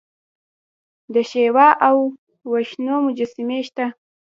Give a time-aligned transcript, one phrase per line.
[1.13, 1.97] د شیوا او
[2.51, 3.85] وشنو مجسمې شته